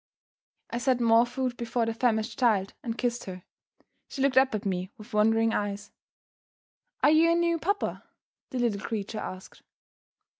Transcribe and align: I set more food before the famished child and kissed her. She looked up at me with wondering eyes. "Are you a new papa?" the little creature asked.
I 0.71 0.79
set 0.79 0.99
more 0.99 1.27
food 1.27 1.55
before 1.57 1.85
the 1.85 1.93
famished 1.93 2.39
child 2.39 2.73
and 2.81 2.97
kissed 2.97 3.25
her. 3.25 3.43
She 4.09 4.23
looked 4.23 4.35
up 4.35 4.55
at 4.55 4.65
me 4.65 4.89
with 4.97 5.13
wondering 5.13 5.53
eyes. 5.53 5.91
"Are 7.03 7.11
you 7.11 7.29
a 7.31 7.35
new 7.35 7.59
papa?" 7.59 8.03
the 8.49 8.57
little 8.57 8.81
creature 8.81 9.19
asked. 9.19 9.61